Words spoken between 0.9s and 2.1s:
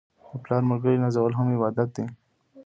نازول هم عبادت دی.